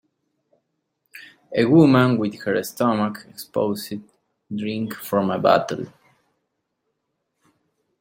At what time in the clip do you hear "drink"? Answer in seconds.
4.55-4.95